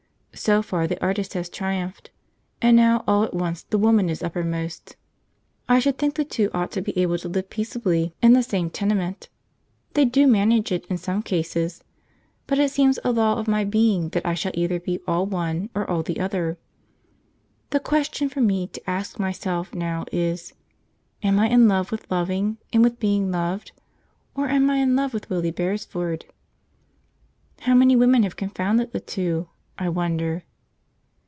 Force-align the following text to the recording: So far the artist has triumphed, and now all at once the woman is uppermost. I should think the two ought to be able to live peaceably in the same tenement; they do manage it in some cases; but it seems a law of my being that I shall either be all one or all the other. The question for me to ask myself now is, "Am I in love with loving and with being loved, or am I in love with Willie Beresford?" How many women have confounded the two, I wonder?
So 0.33 0.61
far 0.61 0.87
the 0.87 0.99
artist 1.03 1.33
has 1.33 1.49
triumphed, 1.49 2.09
and 2.61 2.75
now 2.75 3.03
all 3.05 3.23
at 3.25 3.33
once 3.33 3.63
the 3.63 3.77
woman 3.77 4.09
is 4.09 4.23
uppermost. 4.23 4.95
I 5.67 5.77
should 5.79 5.97
think 5.97 6.15
the 6.15 6.23
two 6.23 6.49
ought 6.53 6.71
to 6.71 6.81
be 6.81 6.97
able 6.97 7.17
to 7.19 7.27
live 7.27 7.49
peaceably 7.49 8.15
in 8.23 8.31
the 8.31 8.41
same 8.41 8.69
tenement; 8.69 9.27
they 9.93 10.05
do 10.05 10.25
manage 10.25 10.71
it 10.71 10.85
in 10.85 10.97
some 10.97 11.21
cases; 11.21 11.83
but 12.47 12.57
it 12.57 12.71
seems 12.71 12.97
a 13.03 13.11
law 13.11 13.35
of 13.37 13.49
my 13.49 13.65
being 13.65 14.09
that 14.11 14.25
I 14.25 14.33
shall 14.33 14.53
either 14.55 14.79
be 14.79 14.99
all 15.05 15.25
one 15.27 15.69
or 15.75 15.87
all 15.87 16.01
the 16.01 16.19
other. 16.21 16.57
The 17.71 17.81
question 17.81 18.29
for 18.29 18.39
me 18.41 18.67
to 18.67 18.89
ask 18.89 19.19
myself 19.19 19.75
now 19.75 20.05
is, 20.13 20.53
"Am 21.21 21.39
I 21.39 21.49
in 21.49 21.67
love 21.67 21.91
with 21.91 22.09
loving 22.09 22.57
and 22.71 22.81
with 22.81 22.99
being 23.01 23.31
loved, 23.31 23.73
or 24.33 24.47
am 24.47 24.69
I 24.69 24.77
in 24.77 24.95
love 24.95 25.13
with 25.13 25.29
Willie 25.29 25.51
Beresford?" 25.51 26.25
How 27.59 27.75
many 27.75 27.97
women 27.97 28.23
have 28.23 28.37
confounded 28.37 28.91
the 28.93 29.01
two, 29.01 29.49
I 29.77 29.89
wonder? 29.89 30.43